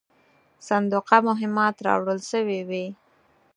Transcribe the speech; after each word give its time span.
صندوقه 0.67 1.17
مهمات 1.29 1.75
راوړل 1.87 2.19
سوي 2.31 2.59
وې. 2.69 2.85